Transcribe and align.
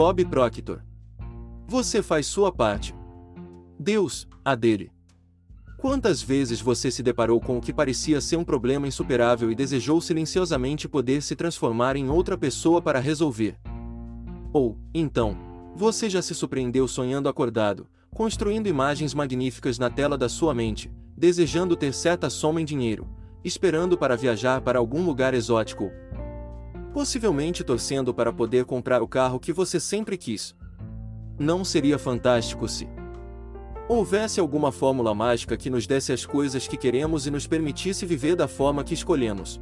Bob 0.00 0.24
Proctor. 0.24 0.82
Você 1.68 2.02
faz 2.02 2.24
sua 2.24 2.50
parte. 2.50 2.94
Deus, 3.78 4.26
a 4.42 4.54
dele. 4.54 4.90
Quantas 5.76 6.22
vezes 6.22 6.58
você 6.58 6.90
se 6.90 7.02
deparou 7.02 7.38
com 7.38 7.58
o 7.58 7.60
que 7.60 7.70
parecia 7.70 8.18
ser 8.18 8.36
um 8.36 8.42
problema 8.42 8.88
insuperável 8.88 9.50
e 9.50 9.54
desejou 9.54 10.00
silenciosamente 10.00 10.88
poder 10.88 11.20
se 11.20 11.36
transformar 11.36 11.96
em 11.96 12.08
outra 12.08 12.38
pessoa 12.38 12.80
para 12.80 12.98
resolver? 12.98 13.58
Ou, 14.54 14.78
então, 14.94 15.36
você 15.76 16.08
já 16.08 16.22
se 16.22 16.34
surpreendeu 16.34 16.88
sonhando 16.88 17.28
acordado, 17.28 17.86
construindo 18.10 18.68
imagens 18.68 19.12
magníficas 19.12 19.78
na 19.78 19.90
tela 19.90 20.16
da 20.16 20.30
sua 20.30 20.54
mente, 20.54 20.90
desejando 21.14 21.76
ter 21.76 21.92
certa 21.92 22.30
soma 22.30 22.62
em 22.62 22.64
dinheiro, 22.64 23.06
esperando 23.44 23.98
para 23.98 24.16
viajar 24.16 24.62
para 24.62 24.78
algum 24.78 25.04
lugar 25.04 25.34
exótico, 25.34 25.90
possivelmente 26.92 27.62
torcendo 27.62 28.12
para 28.12 28.32
poder 28.32 28.64
comprar 28.64 29.02
o 29.02 29.08
carro 29.08 29.38
que 29.38 29.52
você 29.52 29.78
sempre 29.78 30.16
quis. 30.16 30.54
Não 31.38 31.64
seria 31.64 31.98
fantástico 31.98 32.68
se 32.68 32.88
houvesse 33.88 34.38
alguma 34.38 34.70
fórmula 34.70 35.12
mágica 35.14 35.56
que 35.56 35.68
nos 35.68 35.86
desse 35.86 36.12
as 36.12 36.24
coisas 36.24 36.68
que 36.68 36.76
queremos 36.76 37.26
e 37.26 37.30
nos 37.30 37.46
permitisse 37.46 38.06
viver 38.06 38.36
da 38.36 38.46
forma 38.46 38.84
que 38.84 38.94
escolhemos? 38.94 39.60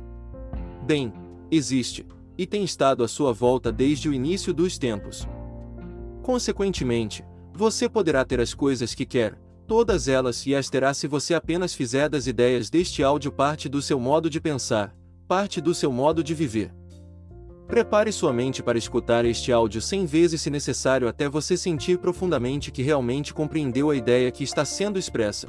Bem, 0.85 1.13
existe, 1.51 2.07
e 2.37 2.47
tem 2.47 2.63
estado 2.63 3.03
à 3.03 3.09
sua 3.09 3.33
volta 3.33 3.73
desde 3.73 4.09
o 4.09 4.13
início 4.13 4.53
dos 4.53 4.77
tempos. 4.77 5.27
Consequentemente, 6.23 7.25
você 7.55 7.89
poderá 7.89 8.25
ter 8.25 8.41
as 8.41 8.53
coisas 8.53 8.95
que 8.95 9.07
quer, 9.07 9.39
todas 9.67 10.09
elas 10.09 10.47
e 10.47 10.55
as 10.55 10.69
terá 10.69 10.93
se 10.93 11.07
você 11.07 11.35
apenas 11.35 11.75
fizer 11.75 12.09
das 12.09 12.27
ideias 12.27 12.69
deste 12.69 13.03
áudio 13.03 13.33
parte 13.33 13.69
do 13.69 13.81
seu 13.81 13.99
modo 13.99 14.29
de 14.29 14.41
pensar, 14.41 14.95
parte 15.27 15.61
do 15.61 15.75
seu 15.75 15.91
modo 15.91 16.23
de 16.23 16.35
viver. 16.35 16.78
Prepare 17.69 18.11
sua 18.11 18.33
mente 18.33 18.63
para 18.63 18.79
escutar 18.79 19.27
este 19.27 19.53
áudio 19.53 19.83
cem 19.83 20.07
vezes 20.07 20.41
se 20.41 20.49
necessário 20.49 21.07
até 21.07 21.29
você 21.29 21.55
sentir 21.55 21.99
profundamente 21.99 22.73
que 22.73 22.83
realmente 22.83 23.35
compreendeu 23.35 23.91
a 23.91 23.95
ideia 23.95 24.31
que 24.33 24.43
está 24.43 24.65
sendo 24.65 24.99
expressa. 24.99 25.49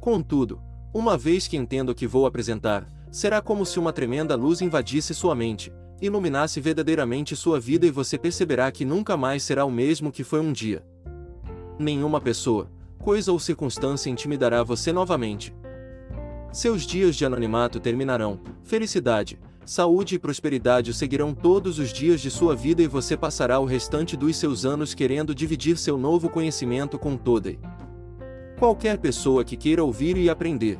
Contudo, 0.00 0.62
uma 0.94 1.18
vez 1.18 1.48
que 1.48 1.56
entenda 1.56 1.90
o 1.90 1.94
que 1.94 2.06
vou 2.06 2.24
apresentar, 2.24 2.86
será 3.10 3.42
como 3.42 3.66
se 3.66 3.80
uma 3.80 3.92
tremenda 3.92 4.36
luz 4.36 4.60
invadisse 4.60 5.12
sua 5.12 5.34
mente, 5.34 5.72
iluminasse 6.00 6.60
verdadeiramente 6.60 7.34
sua 7.34 7.58
vida 7.58 7.84
e 7.84 7.90
você 7.90 8.16
perceberá 8.16 8.70
que 8.70 8.84
nunca 8.84 9.16
mais 9.16 9.42
será 9.42 9.64
o 9.64 9.72
mesmo 9.72 10.12
que 10.12 10.22
foi 10.22 10.38
um 10.38 10.52
dia. 10.52 10.84
Nenhuma 11.80 12.20
pessoa, 12.20 12.70
coisa 12.96 13.32
ou 13.32 13.40
circunstância 13.40 14.08
intimidará 14.08 14.62
você 14.62 14.92
novamente. 14.92 15.52
Seus 16.52 16.86
dias 16.86 17.16
de 17.16 17.26
anonimato 17.26 17.80
terminarão, 17.80 18.38
felicidade, 18.62 19.36
saúde 19.68 20.14
e 20.14 20.18
prosperidade 20.18 20.94
seguirão 20.94 21.34
todos 21.34 21.78
os 21.78 21.92
dias 21.92 22.22
de 22.22 22.30
sua 22.30 22.56
vida 22.56 22.82
e 22.82 22.86
você 22.86 23.18
passará 23.18 23.60
o 23.60 23.66
restante 23.66 24.16
dos 24.16 24.34
seus 24.36 24.64
anos 24.64 24.94
querendo 24.94 25.34
dividir 25.34 25.76
seu 25.76 25.98
novo 25.98 26.30
conhecimento 26.30 26.98
com 26.98 27.18
toda 27.18 27.50
e 27.50 27.58
qualquer 28.58 28.96
pessoa 28.96 29.44
que 29.44 29.58
queira 29.58 29.84
ouvir 29.84 30.16
e 30.16 30.30
aprender. 30.30 30.78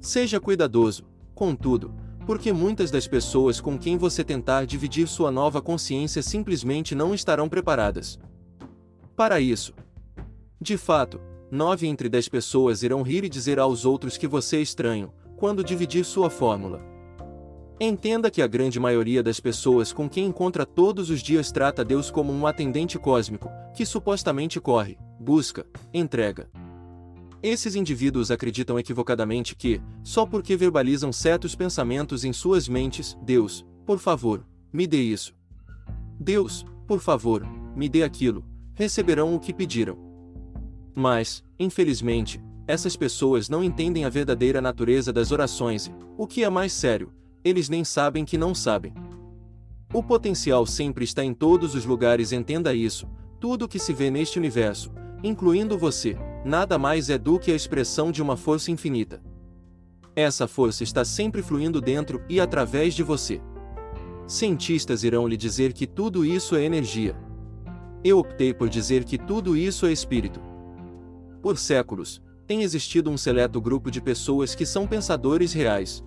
Seja 0.00 0.40
cuidadoso, 0.40 1.04
contudo, 1.32 1.94
porque 2.26 2.52
muitas 2.52 2.90
das 2.90 3.06
pessoas 3.06 3.60
com 3.60 3.78
quem 3.78 3.96
você 3.96 4.24
tentar 4.24 4.66
dividir 4.66 5.06
sua 5.06 5.30
nova 5.30 5.62
consciência 5.62 6.24
simplesmente 6.24 6.96
não 6.96 7.14
estarão 7.14 7.48
preparadas. 7.48 8.18
Para 9.14 9.40
isso, 9.40 9.72
de 10.60 10.76
fato, 10.76 11.20
nove 11.52 11.86
entre 11.86 12.08
dez 12.08 12.28
pessoas 12.28 12.82
irão 12.82 13.02
rir 13.02 13.22
e 13.22 13.28
dizer 13.28 13.60
aos 13.60 13.84
outros 13.84 14.16
que 14.18 14.26
você 14.26 14.56
é 14.56 14.60
estranho, 14.60 15.12
quando 15.36 15.62
dividir 15.62 16.04
sua 16.04 16.28
fórmula. 16.28 16.91
Entenda 17.80 18.30
que 18.30 18.42
a 18.42 18.46
grande 18.46 18.78
maioria 18.78 19.22
das 19.22 19.40
pessoas 19.40 19.92
com 19.92 20.08
quem 20.08 20.26
encontra 20.26 20.64
todos 20.64 21.10
os 21.10 21.20
dias 21.20 21.50
trata 21.50 21.84
Deus 21.84 22.10
como 22.10 22.32
um 22.32 22.46
atendente 22.46 22.98
cósmico, 22.98 23.50
que 23.74 23.84
supostamente 23.84 24.60
corre, 24.60 24.96
busca, 25.18 25.66
entrega. 25.92 26.48
Esses 27.42 27.74
indivíduos 27.74 28.30
acreditam 28.30 28.78
equivocadamente 28.78 29.56
que, 29.56 29.80
só 30.04 30.24
porque 30.24 30.56
verbalizam 30.56 31.12
certos 31.12 31.56
pensamentos 31.56 32.24
em 32.24 32.32
suas 32.32 32.68
mentes, 32.68 33.18
Deus, 33.20 33.66
por 33.84 33.98
favor, 33.98 34.46
me 34.72 34.86
dê 34.86 35.02
isso. 35.02 35.34
Deus, 36.20 36.64
por 36.86 37.00
favor, 37.00 37.44
me 37.74 37.88
dê 37.88 38.04
aquilo, 38.04 38.44
receberão 38.74 39.34
o 39.34 39.40
que 39.40 39.52
pediram. 39.52 39.98
Mas, 40.94 41.42
infelizmente, 41.58 42.40
essas 42.68 42.96
pessoas 42.96 43.48
não 43.48 43.64
entendem 43.64 44.04
a 44.04 44.08
verdadeira 44.08 44.60
natureza 44.60 45.12
das 45.12 45.32
orações 45.32 45.86
e, 45.88 45.94
o 46.16 46.28
que 46.28 46.44
é 46.44 46.50
mais 46.50 46.72
sério, 46.72 47.12
eles 47.44 47.68
nem 47.68 47.84
sabem 47.84 48.24
que 48.24 48.38
não 48.38 48.54
sabem. 48.54 48.94
O 49.92 50.02
potencial 50.02 50.64
sempre 50.64 51.04
está 51.04 51.22
em 51.24 51.34
todos 51.34 51.74
os 51.74 51.84
lugares, 51.84 52.32
entenda 52.32 52.74
isso. 52.74 53.06
Tudo 53.38 53.68
que 53.68 53.78
se 53.78 53.92
vê 53.92 54.10
neste 54.10 54.38
universo, 54.38 54.90
incluindo 55.22 55.76
você, 55.76 56.16
nada 56.44 56.78
mais 56.78 57.10
é 57.10 57.18
do 57.18 57.38
que 57.38 57.52
a 57.52 57.54
expressão 57.54 58.10
de 58.10 58.22
uma 58.22 58.36
força 58.36 58.70
infinita. 58.70 59.22
Essa 60.14 60.46
força 60.46 60.82
está 60.82 61.04
sempre 61.04 61.42
fluindo 61.42 61.80
dentro 61.80 62.22
e 62.28 62.40
através 62.40 62.94
de 62.94 63.02
você. 63.02 63.40
Cientistas 64.26 65.04
irão 65.04 65.26
lhe 65.26 65.36
dizer 65.36 65.72
que 65.72 65.86
tudo 65.86 66.24
isso 66.24 66.54
é 66.54 66.64
energia. 66.64 67.16
Eu 68.04 68.18
optei 68.18 68.54
por 68.54 68.68
dizer 68.68 69.04
que 69.04 69.18
tudo 69.18 69.56
isso 69.56 69.86
é 69.86 69.92
espírito. 69.92 70.40
Por 71.42 71.58
séculos, 71.58 72.22
tem 72.46 72.62
existido 72.62 73.10
um 73.10 73.16
seleto 73.16 73.60
grupo 73.60 73.90
de 73.90 74.00
pessoas 74.00 74.54
que 74.54 74.66
são 74.66 74.86
pensadores 74.86 75.52
reais, 75.52 76.04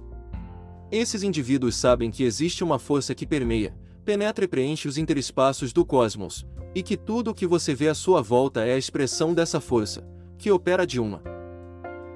esses 0.91 1.23
indivíduos 1.23 1.75
sabem 1.75 2.11
que 2.11 2.23
existe 2.23 2.63
uma 2.63 2.77
força 2.77 3.15
que 3.15 3.25
permeia, 3.25 3.75
penetra 4.03 4.45
e 4.45 4.47
preenche 4.47 4.87
os 4.87 4.97
interespaços 4.97 5.73
do 5.73 5.83
cosmos, 5.85 6.45
e 6.75 6.83
que 6.83 6.95
tudo 6.95 7.31
o 7.31 7.33
que 7.33 7.47
você 7.47 7.73
vê 7.73 7.87
à 7.87 7.95
sua 7.95 8.21
volta 8.21 8.65
é 8.65 8.73
a 8.73 8.77
expressão 8.77 9.33
dessa 9.33 9.59
força, 9.59 10.07
que 10.37 10.51
opera 10.51 10.85
de 10.85 10.99
uma 10.99 11.21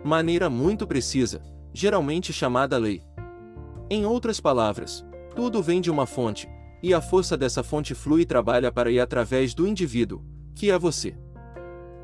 maneira 0.04 0.50
muito 0.50 0.86
precisa, 0.88 1.42
geralmente 1.74 2.32
chamada 2.32 2.78
lei. 2.78 3.02
Em 3.90 4.06
outras 4.06 4.40
palavras, 4.40 5.06
tudo 5.36 5.64
vem 5.64 5.82
de 5.82 5.90
uma 5.90 6.06
fonte, 6.06 6.48
e 6.82 6.94
a 6.94 7.02
força 7.02 7.36
dessa 7.36 7.64
fonte 7.64 7.94
flui 7.94 8.22
e 8.22 8.26
trabalha 8.26 8.72
para 8.72 8.92
e 8.92 9.00
através 9.00 9.54
do 9.54 9.68
indivíduo, 9.68 10.24
que 10.56 10.70
é 10.72 10.78
você. 10.78 11.16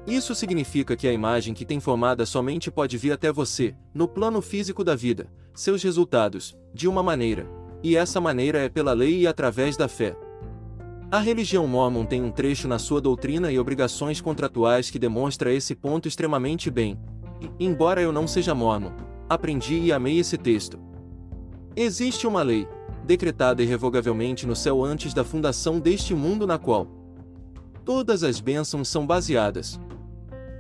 Isso 0.07 0.35
significa 0.35 0.95
que 0.95 1.07
a 1.07 1.13
imagem 1.13 1.53
que 1.53 1.65
tem 1.65 1.79
formada 1.79 2.25
somente 2.25 2.69
pode 2.69 2.95
vir 2.95 3.11
até 3.11 3.31
você, 3.31 3.75
no 3.93 4.07
plano 4.07 4.39
físico 4.39 4.83
da 4.83 4.95
vida, 4.95 5.27
seus 5.53 5.81
resultados, 5.81 6.55
de 6.73 6.87
uma 6.87 7.01
maneira, 7.01 7.47
e 7.81 7.95
essa 7.95 8.21
maneira 8.21 8.59
é 8.59 8.69
pela 8.69 8.93
lei 8.93 9.21
e 9.21 9.27
através 9.27 9.75
da 9.75 9.87
fé. 9.87 10.15
A 11.11 11.19
religião 11.19 11.67
mormon 11.67 12.05
tem 12.05 12.21
um 12.21 12.31
trecho 12.31 12.67
na 12.67 12.77
sua 12.77 13.01
doutrina 13.01 13.51
e 13.51 13.57
obrigações 13.57 14.21
contratuais 14.21 14.91
que 14.91 14.99
demonstra 14.99 15.51
esse 15.51 15.73
ponto 15.73 16.07
extremamente 16.07 16.69
bem. 16.69 16.99
E, 17.41 17.65
embora 17.65 18.01
eu 18.01 18.11
não 18.11 18.27
seja 18.27 18.53
mormon, 18.53 18.91
aprendi 19.27 19.79
e 19.79 19.91
amei 19.91 20.19
esse 20.19 20.37
texto. 20.37 20.79
Existe 21.75 22.27
uma 22.27 22.43
lei, 22.43 22.67
decretada 23.05 23.63
irrevogavelmente 23.63 24.45
no 24.45 24.55
céu 24.55 24.83
antes 24.83 25.13
da 25.13 25.23
fundação 25.23 25.79
deste 25.79 26.13
mundo 26.13 26.45
na 26.45 26.59
qual 26.59 26.87
todas 27.85 28.23
as 28.23 28.39
bênçãos 28.39 28.87
são 28.87 29.05
baseadas, 29.05 29.79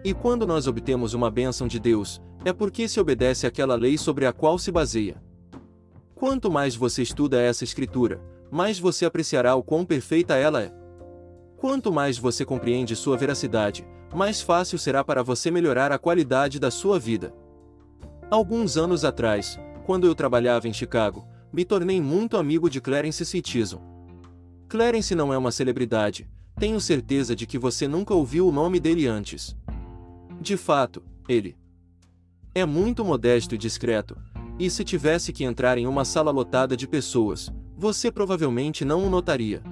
e 0.05 0.13
quando 0.13 0.45
nós 0.45 0.67
obtemos 0.67 1.15
uma 1.15 1.31
bênção 1.31 1.67
de 1.67 1.79
Deus, 1.79 2.21
é 2.45 2.53
porque 2.53 2.87
se 2.87 2.99
obedece 2.99 3.47
àquela 3.47 3.73
lei 3.73 3.97
sobre 3.97 4.27
a 4.27 4.31
qual 4.31 4.59
se 4.59 4.71
baseia. 4.71 5.19
Quanto 6.13 6.51
mais 6.51 6.75
você 6.75 7.01
estuda 7.01 7.41
essa 7.41 7.63
escritura, 7.63 8.21
mais 8.51 8.77
você 8.77 9.03
apreciará 9.03 9.55
o 9.55 9.63
quão 9.63 9.83
perfeita 9.83 10.35
ela 10.35 10.61
é. 10.61 10.71
Quanto 11.57 11.91
mais 11.91 12.19
você 12.19 12.45
compreende 12.45 12.95
sua 12.95 13.17
veracidade, 13.17 13.83
mais 14.13 14.41
fácil 14.41 14.77
será 14.77 15.03
para 15.03 15.23
você 15.23 15.49
melhorar 15.49 15.91
a 15.91 15.97
qualidade 15.97 16.59
da 16.59 16.69
sua 16.69 16.99
vida. 16.99 17.33
Alguns 18.29 18.77
anos 18.77 19.03
atrás, 19.03 19.59
quando 19.87 20.05
eu 20.05 20.13
trabalhava 20.13 20.67
em 20.67 20.73
Chicago, 20.73 21.27
me 21.51 21.65
tornei 21.65 21.99
muito 21.99 22.37
amigo 22.37 22.69
de 22.69 22.79
Clarence 22.79 23.25
Citizen. 23.25 23.79
Clarence 24.69 25.15
não 25.15 25.33
é 25.33 25.37
uma 25.37 25.51
celebridade, 25.51 26.29
tenho 26.59 26.79
certeza 26.79 27.35
de 27.35 27.47
que 27.47 27.57
você 27.57 27.87
nunca 27.87 28.13
ouviu 28.13 28.47
o 28.47 28.51
nome 28.51 28.79
dele 28.79 29.07
antes. 29.07 29.57
De 30.45 30.55
fato, 30.55 31.01
ele 31.27 31.57
é 32.53 32.63
muito 32.67 33.03
modesto 33.03 33.55
e 33.55 33.57
discreto, 33.57 34.15
e 34.59 34.69
se 34.69 34.83
tivesse 34.83 35.33
que 35.33 35.43
entrar 35.43 35.75
em 35.75 35.87
uma 35.87 36.05
sala 36.05 36.29
lotada 36.29 36.77
de 36.77 36.87
pessoas, 36.87 37.51
você 37.75 38.11
provavelmente 38.11 38.85
não 38.85 39.03
o 39.03 39.09
notaria. 39.09 39.63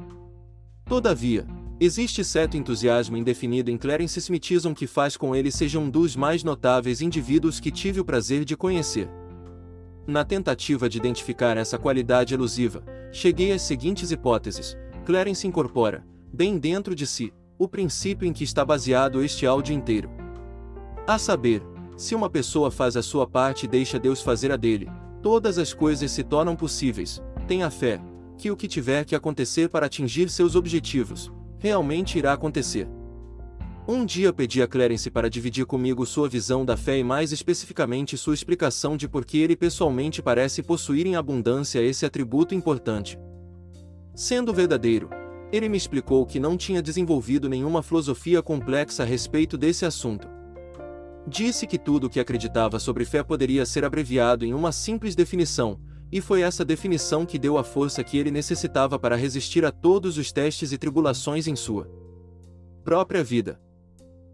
Todavia, 0.83 1.45
existe 1.79 2.23
certo 2.23 2.57
entusiasmo 2.57 3.15
indefinido 3.15 3.69
em 3.69 3.77
Clarence 3.77 4.17
Smithism 4.17 4.73
que 4.73 4.87
faz 4.87 5.15
com 5.15 5.35
ele 5.35 5.51
seja 5.51 5.77
um 5.77 5.87
dos 5.87 6.15
mais 6.15 6.43
notáveis 6.43 7.01
indivíduos 7.01 7.59
que 7.59 7.69
tive 7.69 7.99
o 7.99 8.05
prazer 8.05 8.43
de 8.43 8.57
conhecer. 8.57 9.07
Na 10.07 10.25
tentativa 10.25 10.89
de 10.89 10.97
identificar 10.97 11.55
essa 11.55 11.77
qualidade 11.77 12.33
elusiva, 12.33 12.83
cheguei 13.11 13.51
às 13.51 13.61
seguintes 13.61 14.09
hipóteses: 14.09 14.75
Clarence 15.05 15.45
incorpora, 15.45 16.03
bem 16.33 16.57
dentro 16.57 16.95
de 16.95 17.05
si, 17.05 17.31
o 17.59 17.67
princípio 17.67 18.27
em 18.27 18.33
que 18.33 18.43
está 18.43 18.65
baseado 18.65 19.23
este 19.23 19.45
áudio 19.45 19.75
inteiro. 19.75 20.22
A 21.05 21.17
saber, 21.17 21.61
se 21.97 22.15
uma 22.15 22.29
pessoa 22.29 22.71
faz 22.71 22.95
a 22.95 23.03
sua 23.03 23.27
parte 23.27 23.65
e 23.65 23.67
deixa 23.67 23.99
Deus 23.99 24.21
fazer 24.21 24.53
a 24.53 24.55
dele, 24.55 24.89
todas 25.21 25.57
as 25.57 25.73
coisas 25.73 26.09
se 26.09 26.23
tornam 26.23 26.55
possíveis. 26.55 27.21
Tenha 27.45 27.69
fé, 27.69 27.99
que 28.37 28.49
o 28.49 28.55
que 28.55 28.69
tiver 28.69 29.03
que 29.03 29.13
acontecer 29.13 29.67
para 29.67 29.87
atingir 29.87 30.29
seus 30.29 30.55
objetivos, 30.55 31.29
realmente 31.59 32.17
irá 32.17 32.31
acontecer. 32.31 32.87
Um 33.85 34.05
dia 34.05 34.31
pedi 34.31 34.61
a 34.61 34.67
Clarence 34.67 35.11
para 35.11 35.29
dividir 35.29 35.65
comigo 35.65 36.05
sua 36.05 36.29
visão 36.29 36.63
da 36.63 36.77
fé 36.77 36.97
e 36.97 37.03
mais 37.03 37.33
especificamente 37.33 38.17
sua 38.17 38.33
explicação 38.33 38.95
de 38.95 39.09
por 39.09 39.25
que 39.25 39.39
ele 39.39 39.57
pessoalmente 39.57 40.21
parece 40.21 40.63
possuir 40.63 41.05
em 41.05 41.17
abundância 41.17 41.81
esse 41.81 42.05
atributo 42.05 42.55
importante. 42.55 43.19
Sendo 44.15 44.53
verdadeiro, 44.53 45.09
ele 45.51 45.67
me 45.67 45.75
explicou 45.75 46.25
que 46.25 46.39
não 46.39 46.55
tinha 46.55 46.81
desenvolvido 46.81 47.49
nenhuma 47.49 47.83
filosofia 47.83 48.41
complexa 48.41 49.03
a 49.03 49.05
respeito 49.05 49.57
desse 49.57 49.85
assunto. 49.85 50.32
Disse 51.27 51.65
que 51.65 51.77
tudo 51.77 52.07
o 52.07 52.09
que 52.09 52.19
acreditava 52.19 52.79
sobre 52.79 53.05
fé 53.05 53.23
poderia 53.23 53.65
ser 53.65 53.85
abreviado 53.85 54.45
em 54.45 54.53
uma 54.53 54.71
simples 54.71 55.15
definição, 55.15 55.79
e 56.11 56.21
foi 56.21 56.41
essa 56.41 56.63
definição 56.63 57.25
que 57.25 57.39
deu 57.39 57.57
a 57.57 57.63
força 57.63 58.03
que 58.03 58.17
ele 58.17 58.29
necessitava 58.29 58.99
para 58.99 59.15
resistir 59.15 59.65
a 59.65 59.71
todos 59.71 60.17
os 60.17 60.31
testes 60.31 60.71
e 60.71 60.77
tribulações 60.77 61.47
em 61.47 61.55
sua 61.55 61.89
própria 62.83 63.23
vida. 63.23 63.59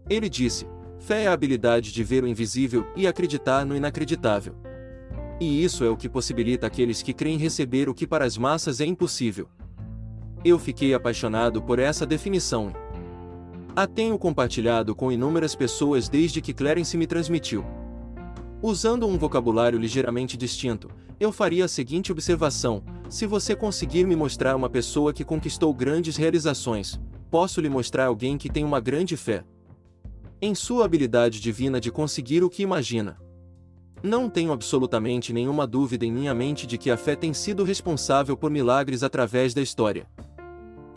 Ele 0.08 0.28
disse: 0.28 0.66
fé 0.98 1.24
é 1.24 1.26
a 1.28 1.32
habilidade 1.32 1.92
de 1.92 2.04
ver 2.04 2.24
o 2.24 2.26
invisível 2.26 2.86
e 2.96 3.06
acreditar 3.06 3.64
no 3.64 3.76
inacreditável. 3.76 4.54
E 5.40 5.64
isso 5.64 5.82
é 5.84 5.88
o 5.88 5.96
que 5.96 6.08
possibilita 6.08 6.66
aqueles 6.66 7.02
que 7.02 7.14
creem 7.14 7.38
receber 7.38 7.88
o 7.88 7.94
que 7.94 8.06
para 8.06 8.26
as 8.26 8.36
massas 8.36 8.78
é 8.80 8.84
impossível. 8.84 9.48
Eu 10.44 10.58
fiquei 10.58 10.92
apaixonado 10.92 11.62
por 11.62 11.78
essa 11.78 12.04
definição. 12.04 12.74
A 13.80 13.86
tenho 13.86 14.18
compartilhado 14.18 14.94
com 14.94 15.10
inúmeras 15.10 15.54
pessoas 15.54 16.06
desde 16.06 16.42
que 16.42 16.52
Clarence 16.52 16.94
me 16.98 17.06
transmitiu. 17.06 17.64
Usando 18.60 19.06
um 19.06 19.16
vocabulário 19.16 19.78
ligeiramente 19.78 20.36
distinto, 20.36 20.90
eu 21.18 21.32
faria 21.32 21.64
a 21.64 21.68
seguinte 21.68 22.12
observação: 22.12 22.82
se 23.08 23.24
você 23.24 23.56
conseguir 23.56 24.06
me 24.06 24.14
mostrar 24.14 24.54
uma 24.54 24.68
pessoa 24.68 25.14
que 25.14 25.24
conquistou 25.24 25.72
grandes 25.72 26.18
realizações, 26.18 27.00
posso 27.30 27.58
lhe 27.58 27.70
mostrar 27.70 28.04
alguém 28.04 28.36
que 28.36 28.50
tem 28.50 28.64
uma 28.64 28.80
grande 28.80 29.16
fé 29.16 29.44
em 30.42 30.54
sua 30.54 30.84
habilidade 30.84 31.40
divina 31.40 31.80
de 31.80 31.90
conseguir 31.90 32.44
o 32.44 32.50
que 32.50 32.62
imagina. 32.62 33.16
Não 34.02 34.28
tenho 34.28 34.52
absolutamente 34.52 35.32
nenhuma 35.32 35.66
dúvida 35.66 36.04
em 36.04 36.12
minha 36.12 36.34
mente 36.34 36.66
de 36.66 36.76
que 36.76 36.90
a 36.90 36.98
fé 36.98 37.16
tem 37.16 37.32
sido 37.32 37.64
responsável 37.64 38.36
por 38.36 38.50
milagres 38.50 39.02
através 39.02 39.54
da 39.54 39.62
história. 39.62 40.06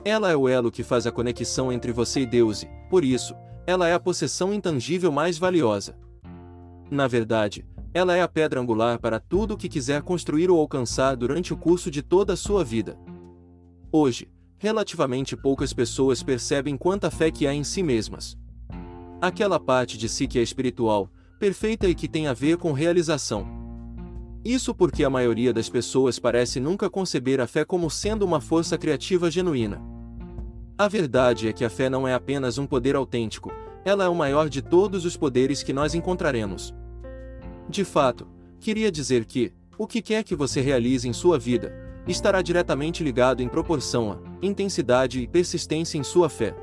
Ela 0.06 0.32
é 0.32 0.36
o 0.36 0.48
elo 0.48 0.72
que 0.72 0.84
faz 0.84 1.08
a 1.08 1.12
conexão 1.12 1.72
entre 1.72 1.92
você 1.92 2.22
e 2.22 2.26
Deus 2.26 2.64
e, 2.64 2.70
por 2.90 3.04
isso, 3.04 3.36
ela 3.66 3.88
é 3.88 3.94
a 3.94 4.00
possessão 4.00 4.54
intangível 4.54 5.12
mais 5.12 5.38
valiosa. 5.38 5.98
Na 6.92 7.08
verdade, 7.08 7.66
ela 7.94 8.16
é 8.16 8.22
a 8.22 8.28
pedra 8.28 8.60
angular 8.60 9.00
para 9.00 9.20
tudo 9.20 9.54
o 9.54 9.58
que 9.58 9.70
quiser 9.70 10.02
construir 10.02 10.50
ou 10.50 10.60
alcançar 10.60 11.16
durante 11.16 11.54
o 11.54 11.58
curso 11.58 11.90
de 11.90 12.02
toda 12.02 12.34
a 12.34 12.38
sua 12.38 12.64
vida. 12.64 12.98
Hoje, 13.92 14.30
relativamente 14.58 15.38
poucas 15.38 15.72
pessoas 15.72 16.22
percebem 16.22 16.76
quanta 16.76 17.10
fé 17.10 17.32
que 17.32 17.48
há 17.48 17.54
em 17.54 17.64
si 17.64 17.82
mesmas 17.82 18.38
aquela 19.24 19.58
parte 19.58 19.98
de 19.98 20.10
si 20.10 20.28
que 20.28 20.38
é 20.38 20.42
espiritual, 20.42 21.10
perfeita 21.40 21.88
e 21.88 21.96
que 21.96 22.10
tem 22.10 22.28
a 22.28 22.34
ver 22.34 22.58
com 22.58 22.74
realização. 22.74 23.63
Isso 24.44 24.76
porque 24.76 25.06
a 25.06 25.10
maioria 25.10 25.54
das 25.54 25.70
pessoas 25.70 26.20
parece 26.20 26.60
nunca 26.60 26.90
conceber 26.90 27.40
a 27.40 27.48
fé 27.48 27.64
como 27.64 27.90
sendo 27.90 28.26
uma 28.26 28.42
força 28.42 28.78
criativa 28.78 29.32
genuína. 29.32 29.82
A 30.78 30.88
verdade 30.90 31.48
é 31.48 31.54
que 31.54 31.64
a 31.64 31.70
fé 31.70 31.90
não 31.90 32.06
é 32.06 32.14
apenas 32.14 32.58
um 32.58 32.66
poder 32.66 32.94
autêntico, 32.96 33.54
ela 33.86 34.04
é 34.04 34.10
o 34.10 34.16
maior 34.16 34.50
de 34.50 34.62
todos 34.62 35.06
os 35.06 35.16
poderes 35.16 35.64
que 35.64 35.72
nós 35.72 35.96
encontraremos. 35.96 36.74
De 37.70 37.86
fato, 37.86 38.28
queria 38.60 38.92
dizer 38.92 39.24
que, 39.24 39.54
o 39.78 39.88
que 39.88 40.02
quer 40.02 40.24
que 40.24 40.36
você 40.36 40.60
realize 40.60 41.08
em 41.08 41.14
sua 41.14 41.40
vida, 41.40 41.74
estará 42.06 42.42
diretamente 42.42 43.02
ligado 43.02 43.42
em 43.42 43.48
proporção 43.48 44.12
à 44.12 44.18
intensidade 44.46 45.22
e 45.22 45.28
persistência 45.28 45.98
em 45.98 46.04
sua 46.04 46.28
fé. 46.28 46.54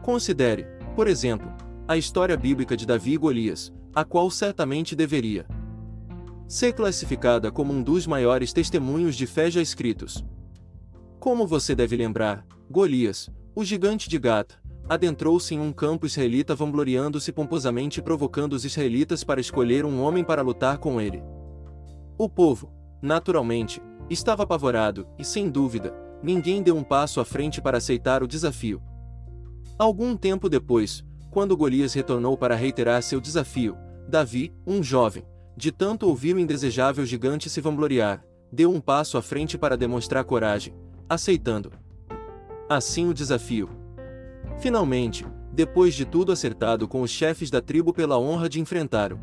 Considere, 0.00 0.64
por 0.94 1.08
exemplo, 1.08 1.52
a 1.88 1.96
história 1.96 2.36
bíblica 2.36 2.76
de 2.76 2.86
Davi 2.86 3.14
e 3.14 3.16
Golias, 3.16 3.72
a 3.92 4.04
qual 4.04 4.30
certamente 4.30 4.94
deveria 4.94 5.44
ser 6.46 6.72
classificada 6.72 7.50
como 7.50 7.72
um 7.72 7.82
dos 7.82 8.06
maiores 8.06 8.52
testemunhos 8.52 9.16
de 9.16 9.26
fé 9.26 9.50
já 9.50 9.60
escritos. 9.60 10.24
Como 11.18 11.46
você 11.46 11.74
deve 11.74 11.96
lembrar, 11.96 12.46
Golias, 12.70 13.30
o 13.54 13.64
gigante 13.64 14.08
de 14.08 14.18
Gata, 14.18 14.56
adentrou-se 14.88 15.54
em 15.54 15.60
um 15.60 15.72
campo 15.72 16.06
israelita 16.06 16.54
vangloriando-se 16.54 17.32
pomposamente 17.32 18.00
e 18.00 18.02
provocando 18.02 18.52
os 18.52 18.64
israelitas 18.64 19.24
para 19.24 19.40
escolher 19.40 19.84
um 19.84 20.02
homem 20.02 20.22
para 20.22 20.42
lutar 20.42 20.78
com 20.78 21.00
ele. 21.00 21.22
O 22.18 22.28
povo, 22.28 22.70
naturalmente, 23.00 23.80
estava 24.10 24.42
apavorado 24.42 25.06
e, 25.18 25.24
sem 25.24 25.48
dúvida, 25.48 25.94
ninguém 26.22 26.62
deu 26.62 26.76
um 26.76 26.84
passo 26.84 27.20
à 27.20 27.24
frente 27.24 27.60
para 27.60 27.78
aceitar 27.78 28.22
o 28.22 28.28
desafio. 28.28 28.82
Algum 29.78 30.16
tempo 30.16 30.48
depois, 30.48 31.02
quando 31.30 31.56
Golias 31.56 31.94
retornou 31.94 32.36
para 32.36 32.54
reiterar 32.54 33.02
seu 33.02 33.20
desafio, 33.20 33.76
Davi, 34.08 34.54
um 34.66 34.82
jovem, 34.82 35.24
de 35.56 35.70
tanto 35.70 36.08
ouvir 36.08 36.34
o 36.34 36.38
indesejável 36.38 37.04
gigante 37.06 37.48
se 37.48 37.60
vangloriar, 37.60 38.24
deu 38.50 38.72
um 38.72 38.80
passo 38.80 39.16
à 39.16 39.22
frente 39.22 39.56
para 39.56 39.76
demonstrar 39.76 40.24
coragem, 40.24 40.74
aceitando 41.08 41.72
assim 42.68 43.08
o 43.08 43.14
desafio. 43.14 43.68
Finalmente, 44.58 45.26
depois 45.52 45.94
de 45.94 46.04
tudo 46.04 46.32
acertado 46.32 46.88
com 46.88 47.02
os 47.02 47.10
chefes 47.10 47.50
da 47.50 47.60
tribo 47.60 47.92
pela 47.92 48.18
honra 48.18 48.48
de 48.48 48.60
enfrentar 48.60 49.12
o 49.12 49.20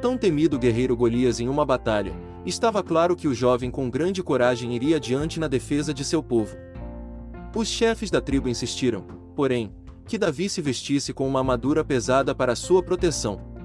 tão 0.00 0.16
temido 0.16 0.58
guerreiro 0.58 0.96
Golias 0.96 1.40
em 1.40 1.48
uma 1.48 1.66
batalha, 1.66 2.12
estava 2.46 2.82
claro 2.82 3.16
que 3.16 3.26
o 3.26 3.34
jovem 3.34 3.70
com 3.70 3.90
grande 3.90 4.22
coragem 4.22 4.74
iria 4.74 4.96
adiante 4.96 5.40
na 5.40 5.48
defesa 5.48 5.92
de 5.92 6.04
seu 6.04 6.22
povo. 6.22 6.56
Os 7.54 7.66
chefes 7.66 8.10
da 8.10 8.20
tribo 8.20 8.48
insistiram, 8.48 9.02
porém, 9.34 9.72
que 10.06 10.16
Davi 10.16 10.48
se 10.48 10.62
vestisse 10.62 11.12
com 11.12 11.26
uma 11.26 11.40
armadura 11.40 11.84
pesada 11.84 12.34
para 12.34 12.54
sua 12.54 12.82
proteção. 12.82 13.57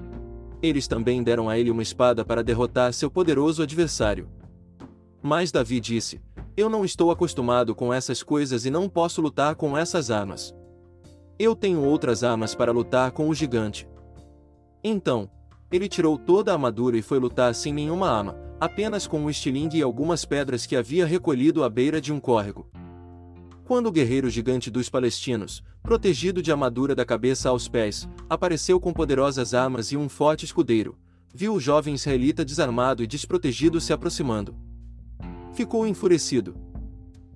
Eles 0.64 0.88
também 0.88 1.22
deram 1.22 1.46
a 1.50 1.58
ele 1.58 1.70
uma 1.70 1.82
espada 1.82 2.24
para 2.24 2.42
derrotar 2.42 2.90
seu 2.94 3.10
poderoso 3.10 3.62
adversário. 3.62 4.26
Mas 5.22 5.52
Davi 5.52 5.78
disse: 5.78 6.22
Eu 6.56 6.70
não 6.70 6.86
estou 6.86 7.10
acostumado 7.10 7.74
com 7.74 7.92
essas 7.92 8.22
coisas 8.22 8.64
e 8.64 8.70
não 8.70 8.88
posso 8.88 9.20
lutar 9.20 9.56
com 9.56 9.76
essas 9.76 10.10
armas. 10.10 10.54
Eu 11.38 11.54
tenho 11.54 11.84
outras 11.84 12.24
armas 12.24 12.54
para 12.54 12.72
lutar 12.72 13.10
com 13.10 13.28
o 13.28 13.34
gigante. 13.34 13.86
Então, 14.82 15.28
ele 15.70 15.86
tirou 15.86 16.16
toda 16.16 16.50
a 16.50 16.54
armadura 16.54 16.96
e 16.96 17.02
foi 17.02 17.18
lutar 17.18 17.54
sem 17.54 17.70
nenhuma 17.70 18.08
arma, 18.08 18.34
apenas 18.58 19.06
com 19.06 19.20
um 19.20 19.28
estilingue 19.28 19.76
e 19.76 19.82
algumas 19.82 20.24
pedras 20.24 20.64
que 20.64 20.76
havia 20.76 21.04
recolhido 21.04 21.62
à 21.62 21.68
beira 21.68 22.00
de 22.00 22.10
um 22.10 22.18
córrego. 22.18 22.70
Quando 23.64 23.86
o 23.86 23.92
guerreiro 23.92 24.28
gigante 24.28 24.70
dos 24.70 24.90
palestinos, 24.90 25.64
protegido 25.82 26.42
de 26.42 26.52
armadura 26.52 26.94
da 26.94 27.02
cabeça 27.02 27.48
aos 27.48 27.66
pés, 27.66 28.06
apareceu 28.28 28.78
com 28.78 28.92
poderosas 28.92 29.54
armas 29.54 29.90
e 29.90 29.96
um 29.96 30.06
forte 30.06 30.44
escudeiro, 30.44 30.98
viu 31.34 31.54
o 31.54 31.60
jovem 31.60 31.94
israelita 31.94 32.44
desarmado 32.44 33.02
e 33.02 33.06
desprotegido 33.06 33.80
se 33.80 33.90
aproximando. 33.90 34.54
Ficou 35.54 35.86
enfurecido. 35.86 36.54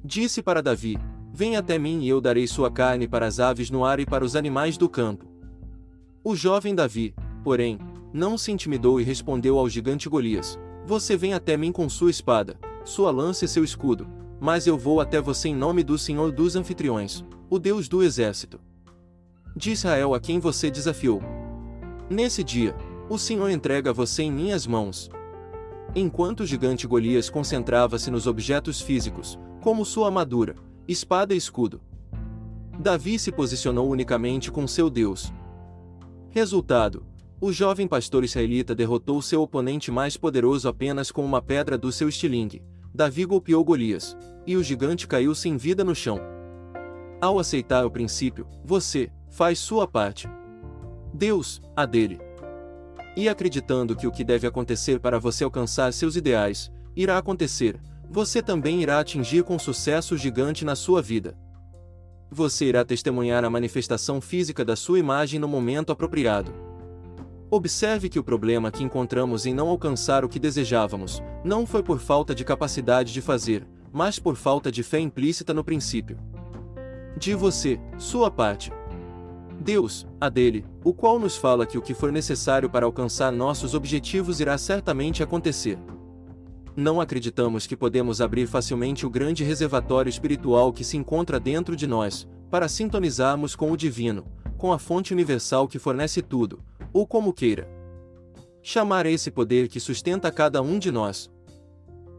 Disse 0.05 0.43
para 0.43 0.63
Davi: 0.63 0.99
Vem 1.33 1.57
até 1.57 1.79
mim 1.79 2.03
e 2.03 2.09
eu 2.11 2.21
darei 2.21 2.47
sua 2.47 2.71
carne 2.71 3.09
para 3.09 3.27
as 3.27 3.41
aves 3.41 3.71
no 3.71 3.83
ar 3.83 3.99
e 3.99 4.05
para 4.05 4.25
os 4.25 4.37
animais 4.37 4.77
do 4.77 4.87
campo. 4.87 5.25
O 6.23 6.37
jovem 6.37 6.75
Davi, 6.75 7.15
porém, 7.43 7.79
não 8.13 8.37
se 8.37 8.53
intimidou 8.53 9.01
e 9.01 9.05
respondeu 9.05 9.59
ao 9.59 9.67
gigante 9.67 10.11
Golias: 10.11 10.59
Você 10.85 11.17
vem 11.17 11.33
até 11.33 11.57
mim 11.57 11.73
com 11.73 11.89
sua 11.89 12.11
espada, 12.11 12.59
sua 12.85 13.11
lança 13.11 13.47
e 13.47 13.49
seu 13.49 13.65
escudo, 13.65 14.07
mas 14.41 14.67
eu 14.67 14.79
vou 14.79 15.01
até 15.01 15.21
você 15.21 15.49
em 15.49 15.55
nome 15.55 15.83
do 15.83 15.99
Senhor 15.99 16.31
dos 16.33 16.57
anfitriões, 16.57 17.25
o 17.51 17.59
Deus 17.59 17.89
do 17.89 18.03
exército. 18.03 18.61
De 19.57 19.73
Israel 19.73 20.15
a 20.15 20.21
quem 20.21 20.39
você 20.39 20.71
desafiou. 20.71 21.21
Nesse 22.09 22.45
dia, 22.45 22.75
o 23.09 23.19
Senhor 23.19 23.51
entrega 23.51 23.93
você 23.93 24.23
em 24.23 24.33
minhas 24.33 24.67
mãos. 24.67 25.11
Enquanto 25.95 26.41
o 26.41 26.47
gigante 26.47 26.87
Golias 26.87 27.31
concentrava-se 27.31 28.11
nos 28.11 28.27
objetos 28.27 28.81
físicos, 28.81 29.39
como 29.61 29.85
sua 29.85 30.07
armadura, 30.07 30.55
espada 30.87 31.35
e 31.35 31.37
escudo, 31.37 31.81
Davi 32.79 33.19
se 33.19 33.33
posicionou 33.33 33.91
unicamente 33.91 34.53
com 34.53 34.67
seu 34.67 34.89
Deus. 34.89 35.33
Resultado: 36.31 37.05
o 37.41 37.53
jovem 37.53 37.89
pastor 37.89 38.25
israelita 38.25 38.75
derrotou 38.75 39.21
seu 39.23 39.43
oponente 39.43 39.91
mais 39.91 40.17
poderoso 40.17 40.69
apenas 40.69 41.11
com 41.11 41.25
uma 41.25 41.43
pedra 41.43 41.79
do 41.79 41.91
seu 41.91 42.09
estilingue, 42.09 42.63
Davi 42.99 43.25
golpeou 43.25 43.63
Golias, 43.65 44.17
e 44.45 44.57
o 44.57 44.63
gigante 44.65 45.07
caiu 45.07 45.33
sem 45.33 45.57
vida 45.57 45.85
no 45.85 45.95
chão. 45.95 46.19
Ao 47.21 47.39
aceitar 47.39 47.87
o 47.87 47.91
princípio, 47.93 48.45
você 48.65 49.09
faz 49.31 49.61
sua 49.61 49.87
parte. 49.87 50.29
Deus, 51.15 51.63
a 51.77 51.87
dele. 51.87 52.19
E 53.17 53.29
acreditando 53.29 53.95
que 53.95 54.05
o 54.05 54.11
que 54.11 54.25
deve 54.25 54.49
acontecer 54.49 54.99
para 54.99 55.21
você 55.21 55.45
alcançar 55.45 55.93
seus 55.93 56.17
ideais, 56.17 56.73
irá 56.97 57.17
acontecer, 57.17 57.81
você 58.11 58.43
também 58.43 58.83
irá 58.83 58.99
atingir 58.99 59.45
com 59.45 59.57
sucesso 59.61 60.17
o 60.17 60.19
gigante 60.19 60.65
na 60.65 60.75
sua 60.75 61.01
vida. 61.01 61.39
Você 62.29 62.65
irá 62.65 62.85
testemunhar 62.85 63.45
a 63.45 63.51
manifestação 63.51 64.21
física 64.21 64.65
da 64.65 64.75
sua 64.75 64.99
imagem 64.99 65.39
no 65.39 65.47
momento 65.47 65.93
apropriado. 65.93 66.53
Observe 67.51 68.11
que 68.11 68.19
o 68.19 68.25
problema 68.25 68.71
que 68.71 68.85
encontramos 68.85 69.47
em 69.47 69.55
não 69.55 69.71
alcançar 69.71 70.23
o 70.23 70.29
que 70.29 70.39
desejávamos, 70.39 71.23
não 71.43 71.65
foi 71.65 71.83
por 71.83 71.99
falta 71.99 72.35
de 72.35 72.45
capacidade 72.45 73.11
de 73.11 73.23
fazer, 73.23 73.67
mas 73.91 74.19
por 74.19 74.37
falta 74.37 74.71
de 74.71 74.83
fé 74.83 75.01
implícita 75.01 75.55
no 75.55 75.65
princípio. 75.65 76.19
De 77.17 77.35
você, 77.35 77.81
sua 77.97 78.31
parte. 78.31 78.71
Deus, 79.59 80.07
a 80.21 80.29
dele, 80.29 80.67
o 80.85 80.93
qual 80.93 81.19
nos 81.19 81.39
fala 81.39 81.65
que 81.65 81.79
o 81.79 81.83
que 81.83 81.95
for 81.95 82.13
necessário 82.13 82.69
para 82.69 82.85
alcançar 82.85 83.33
nossos 83.33 83.73
objetivos 83.73 84.41
irá 84.41 84.59
certamente 84.59 85.23
acontecer. 85.23 85.79
Não 86.77 87.01
acreditamos 87.01 87.67
que 87.67 87.75
podemos 87.75 88.21
abrir 88.21 88.47
facilmente 88.47 89.07
o 89.07 89.11
grande 89.11 89.43
reservatório 89.43 90.11
espiritual 90.11 90.71
que 90.71 90.85
se 90.85 90.99
encontra 90.99 91.41
dentro 91.41 91.75
de 91.75 91.87
nós, 91.87 92.29
para 92.51 92.69
sintonizarmos 92.69 93.57
com 93.57 93.73
o 93.73 93.77
divino, 93.77 94.27
com 94.59 94.71
a 94.71 94.79
fonte 94.79 95.15
universal 95.15 95.67
que 95.67 95.79
fornece 95.79 96.21
tudo, 96.21 96.63
ou 96.93 97.07
como 97.07 97.33
queira. 97.33 97.69
Chamar 98.63 99.07
esse 99.07 99.31
poder 99.31 99.69
que 99.69 99.81
sustenta 99.81 100.31
cada 100.31 100.61
um 100.61 100.79
de 100.79 100.91
nós. 100.91 101.31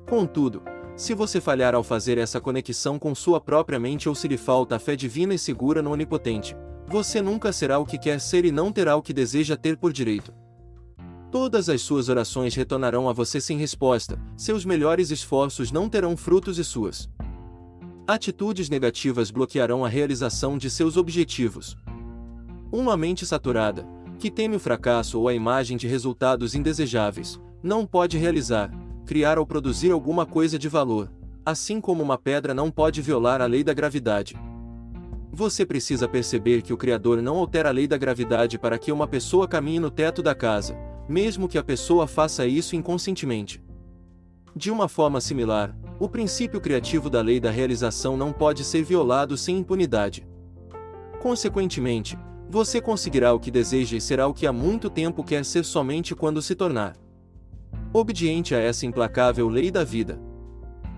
Contudo, 0.07 0.61
se 0.95 1.13
você 1.13 1.39
falhar 1.39 1.75
ao 1.75 1.83
fazer 1.83 2.17
essa 2.17 2.41
conexão 2.41 2.99
com 2.99 3.15
sua 3.15 3.39
própria 3.39 3.79
mente 3.79 4.09
ou 4.09 4.15
se 4.15 4.27
lhe 4.27 4.37
falta 4.37 4.75
a 4.75 4.79
fé 4.79 4.95
divina 4.95 5.33
e 5.33 5.39
segura 5.39 5.81
no 5.81 5.91
Onipotente, 5.91 6.55
você 6.87 7.21
nunca 7.21 7.53
será 7.53 7.79
o 7.79 7.85
que 7.85 7.97
quer 7.97 8.19
ser 8.19 8.43
e 8.45 8.51
não 8.51 8.71
terá 8.71 8.95
o 8.95 9.01
que 9.01 9.13
deseja 9.13 9.55
ter 9.55 9.77
por 9.77 9.93
direito. 9.93 10.33
Todas 11.31 11.69
as 11.69 11.81
suas 11.81 12.09
orações 12.09 12.55
retornarão 12.55 13.07
a 13.07 13.13
você 13.13 13.39
sem 13.39 13.57
resposta, 13.57 14.19
seus 14.35 14.65
melhores 14.65 15.11
esforços 15.11 15.71
não 15.71 15.87
terão 15.87 16.17
frutos 16.17 16.57
e 16.57 16.63
suas 16.63 17.07
atitudes 18.07 18.69
negativas 18.71 19.29
bloquearão 19.29 19.85
a 19.85 19.87
realização 19.87 20.57
de 20.57 20.67
seus 20.67 20.97
objetivos. 20.97 21.77
Uma 22.71 22.97
mente 22.97 23.23
saturada, 23.23 23.87
que 24.19 24.29
teme 24.29 24.57
o 24.57 24.59
fracasso 24.59 25.17
ou 25.17 25.29
a 25.29 25.33
imagem 25.33 25.77
de 25.77 25.87
resultados 25.87 26.53
indesejáveis, 26.53 27.39
não 27.63 27.85
pode 27.85 28.17
realizar, 28.17 28.69
criar 29.05 29.39
ou 29.39 29.45
produzir 29.45 29.91
alguma 29.91 30.25
coisa 30.25 30.59
de 30.59 30.67
valor, 30.67 31.09
assim 31.45 31.79
como 31.79 32.03
uma 32.03 32.17
pedra 32.17 32.53
não 32.53 32.69
pode 32.69 33.01
violar 33.01 33.41
a 33.41 33.45
lei 33.45 33.63
da 33.63 33.73
gravidade. 33.73 34.35
Você 35.31 35.65
precisa 35.65 36.07
perceber 36.07 36.61
que 36.61 36.73
o 36.73 36.77
Criador 36.77 37.21
não 37.21 37.37
altera 37.37 37.69
a 37.69 37.71
lei 37.71 37.87
da 37.87 37.97
gravidade 37.97 38.59
para 38.59 38.77
que 38.77 38.91
uma 38.91 39.07
pessoa 39.07 39.47
caminhe 39.47 39.79
no 39.79 39.89
teto 39.89 40.21
da 40.21 40.35
casa, 40.35 40.75
mesmo 41.07 41.47
que 41.47 41.57
a 41.57 41.63
pessoa 41.63 42.05
faça 42.05 42.45
isso 42.45 42.75
inconscientemente. 42.75 43.63
De 44.53 44.69
uma 44.69 44.89
forma 44.89 45.21
similar, 45.21 45.73
o 45.97 46.09
princípio 46.09 46.59
criativo 46.59 47.09
da 47.09 47.21
lei 47.21 47.39
da 47.39 47.51
realização 47.51 48.17
não 48.17 48.33
pode 48.33 48.65
ser 48.65 48.83
violado 48.83 49.37
sem 49.37 49.57
impunidade. 49.57 50.27
Consequentemente, 51.21 52.17
você 52.49 52.81
conseguirá 52.81 53.33
o 53.33 53.39
que 53.39 53.51
deseja 53.51 53.95
e 53.95 54.01
será 54.01 54.27
o 54.27 54.33
que 54.33 54.47
há 54.47 54.51
muito 54.51 54.89
tempo 54.89 55.23
quer 55.23 55.45
ser 55.45 55.63
somente 55.63 56.15
quando 56.15 56.41
se 56.41 56.55
tornar 56.55 56.97
obediente 57.93 58.53
a 58.53 58.59
essa 58.59 58.85
implacável 58.85 59.47
lei 59.47 59.71
da 59.71 59.83
vida. 59.83 60.19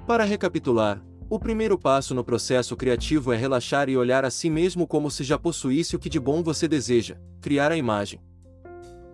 Para 0.05 0.23
recapitular, 0.23 1.01
o 1.29 1.39
primeiro 1.39 1.77
passo 1.77 2.13
no 2.13 2.23
processo 2.23 2.75
criativo 2.75 3.31
é 3.31 3.37
relaxar 3.37 3.87
e 3.87 3.95
olhar 3.95 4.25
a 4.25 4.29
si 4.29 4.49
mesmo 4.49 4.85
como 4.85 5.09
se 5.09 5.23
já 5.23 5.37
possuísse 5.37 5.95
o 5.95 5.99
que 5.99 6.09
de 6.09 6.19
bom 6.19 6.43
você 6.43 6.67
deseja, 6.67 7.15
criar 7.39 7.71
a 7.71 7.77
imagem. 7.77 8.19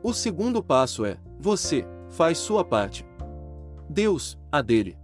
O 0.01 0.13
segundo 0.13 0.63
passo 0.63 1.05
é: 1.05 1.17
você 1.39 1.85
faz 2.09 2.39
sua 2.39 2.63
parte. 2.63 3.05
Deus, 3.87 4.37
a 4.51 4.61
dele. 4.61 4.97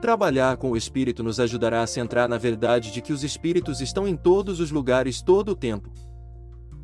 Trabalhar 0.00 0.58
com 0.58 0.72
o 0.72 0.76
espírito 0.76 1.22
nos 1.22 1.40
ajudará 1.40 1.82
a 1.82 1.86
centrar 1.86 2.28
na 2.28 2.36
verdade 2.36 2.92
de 2.92 3.00
que 3.00 3.12
os 3.12 3.24
espíritos 3.24 3.80
estão 3.80 4.06
em 4.06 4.16
todos 4.16 4.60
os 4.60 4.70
lugares 4.70 5.22
todo 5.22 5.52
o 5.52 5.56
tempo. 5.56 5.90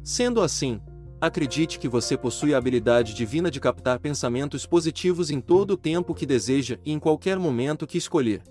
Sendo 0.02 0.40
assim, 0.40 0.80
acredite 1.20 1.78
que 1.78 1.86
você 1.86 2.16
possui 2.16 2.54
a 2.54 2.58
habilidade 2.58 3.14
divina 3.14 3.48
de 3.48 3.60
captar 3.60 4.00
pensamentos 4.00 4.66
positivos 4.66 5.30
em 5.30 5.40
todo 5.40 5.72
o 5.72 5.76
tempo 5.76 6.12
que 6.12 6.26
deseja 6.26 6.76
e 6.84 6.92
em 6.92 6.98
qualquer 6.98 7.38
momento 7.38 7.86
que 7.86 7.98
escolher. 7.98 8.42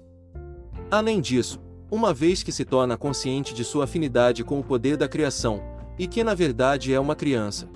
Além 0.90 1.20
disso, 1.20 1.60
uma 1.92 2.14
vez 2.14 2.42
que 2.42 2.54
se 2.54 2.64
torna 2.64 2.96
consciente 2.96 3.54
de 3.54 3.66
sua 3.66 3.84
afinidade 3.84 4.46
com 4.46 4.60
o 4.60 4.64
poder 4.64 4.96
da 4.96 5.10
criação, 5.10 5.62
e 6.00 6.08
que 6.08 6.24
na 6.24 6.34
verdade 6.34 6.94
é 6.94 7.00
uma 7.00 7.16
criança. 7.16 7.70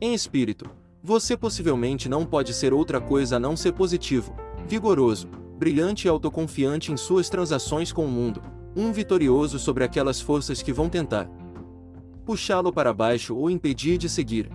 Em 0.00 0.14
espírito, 0.14 0.70
você 1.02 1.36
possivelmente 1.36 2.08
não 2.08 2.24
pode 2.24 2.54
ser 2.54 2.72
outra 2.72 3.00
coisa 3.00 3.36
a 3.36 3.40
não 3.40 3.56
ser 3.56 3.72
positivo, 3.72 4.32
vigoroso, 4.68 5.26
brilhante 5.58 6.06
e 6.06 6.08
autoconfiante 6.08 6.92
em 6.92 6.96
suas 6.96 7.28
transações 7.28 7.92
com 7.92 8.04
o 8.04 8.10
mundo, 8.10 8.40
um 8.76 8.92
vitorioso 8.92 9.58
sobre 9.58 9.82
aquelas 9.82 10.20
forças 10.20 10.62
que 10.62 10.72
vão 10.72 10.88
tentar 10.88 11.28
puxá-lo 12.26 12.72
para 12.72 12.92
baixo 12.92 13.36
ou 13.36 13.48
impedir 13.48 13.96
de 13.96 14.08
seguir. 14.08 14.50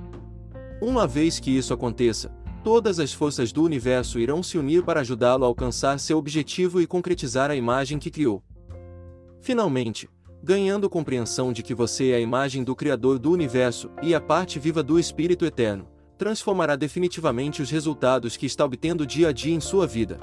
Uma 0.81 1.07
vez 1.07 1.39
que 1.39 1.49
isso 1.49 1.73
aconteça, 1.73 2.29
todas 2.63 2.99
as 2.99 3.13
forças 3.13 3.53
do 3.53 3.63
universo 3.63 4.19
irão 4.19 4.43
se 4.43 4.57
unir 4.57 4.83
para 4.83 4.99
ajudá-lo 4.99 5.45
a 5.45 5.47
alcançar 5.47 5.97
seu 5.97 6.17
objetivo 6.17 6.81
e 6.81 6.85
concretizar 6.85 7.49
a 7.49 7.55
imagem 7.55 7.97
que 7.97 8.11
criou. 8.11 8.43
Finalmente, 9.39 10.09
ganhando 10.43 10.89
compreensão 10.89 11.53
de 11.53 11.63
que 11.63 11.73
você 11.73 12.09
é 12.09 12.15
a 12.15 12.19
imagem 12.19 12.63
do 12.63 12.75
Criador 12.75 13.17
do 13.17 13.31
universo 13.31 13.89
e 14.03 14.13
a 14.13 14.19
parte 14.19 14.59
viva 14.59 14.83
do 14.83 14.99
Espírito 14.99 15.45
Eterno, 15.45 15.87
transformará 16.17 16.75
definitivamente 16.75 17.61
os 17.61 17.71
resultados 17.71 18.35
que 18.35 18.45
está 18.45 18.65
obtendo 18.65 19.07
dia 19.07 19.29
a 19.29 19.31
dia 19.31 19.55
em 19.55 19.59
sua 19.59 19.87
vida. 19.87 20.19